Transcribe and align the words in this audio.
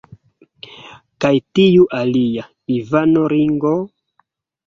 Kaj 1.25 1.31
tiu 1.59 1.85
alia, 1.99 2.47
Ivano 2.77 3.27
Ringo? 3.35 3.75